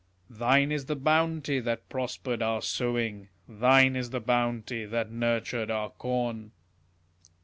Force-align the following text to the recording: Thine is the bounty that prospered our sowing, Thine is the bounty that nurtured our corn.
Thine 0.31 0.71
is 0.71 0.85
the 0.87 0.95
bounty 0.95 1.59
that 1.59 1.87
prospered 1.87 2.41
our 2.41 2.63
sowing, 2.63 3.29
Thine 3.47 3.95
is 3.95 4.09
the 4.09 4.19
bounty 4.19 4.83
that 4.83 5.11
nurtured 5.11 5.69
our 5.69 5.91
corn. 5.91 6.53